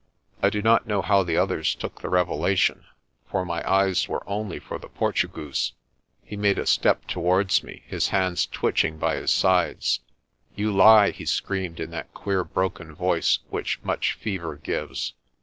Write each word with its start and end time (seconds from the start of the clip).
I 0.41 0.49
do 0.49 0.63
not 0.63 0.87
know 0.87 1.03
how 1.03 1.21
the 1.21 1.37
others 1.37 1.75
took 1.75 2.01
the 2.01 2.09
revelation, 2.09 2.85
for 3.29 3.45
my 3.45 3.61
eyes 3.71 4.07
were 4.09 4.27
only 4.27 4.57
for 4.57 4.79
the 4.79 4.89
Portugoose. 4.89 5.73
He 6.23 6.35
made 6.35 6.57
a 6.57 6.65
step 6.65 7.05
towards 7.05 7.61
me, 7.61 7.83
his 7.85 8.07
hands 8.07 8.47
twitching 8.47 8.97
by 8.97 9.17
his 9.17 9.29
sides. 9.29 9.99
"You 10.55 10.71
lie!" 10.75 11.11
he 11.11 11.27
screamed 11.27 11.79
in 11.79 11.91
that 11.91 12.11
queer 12.15 12.43
broken 12.43 12.95
voice 12.95 13.37
which 13.51 13.79
much 13.83 14.13
fever 14.13 14.55
gives. 14.55 15.13